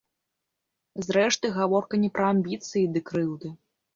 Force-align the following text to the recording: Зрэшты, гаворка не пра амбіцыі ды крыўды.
Зрэшты, 1.07 1.51
гаворка 1.59 1.95
не 2.05 2.09
пра 2.17 2.25
амбіцыі 2.37 2.89
ды 2.95 2.99
крыўды. 3.13 3.55